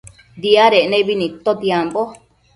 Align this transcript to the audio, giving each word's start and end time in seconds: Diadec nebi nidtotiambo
Diadec 0.41 0.85
nebi 0.91 1.13
nidtotiambo 1.19 2.01